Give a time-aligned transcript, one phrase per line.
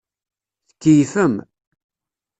[0.69, 1.35] Tkeyyfem.